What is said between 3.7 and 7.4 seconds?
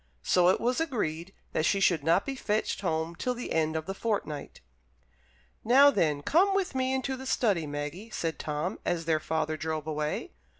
of the fortnight. "Now, then, come with me into the